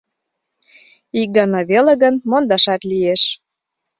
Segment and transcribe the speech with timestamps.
[1.21, 3.21] —Ик гана веле гын, мондашат лиеш.